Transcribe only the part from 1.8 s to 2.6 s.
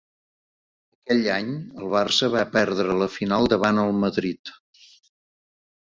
el Barça va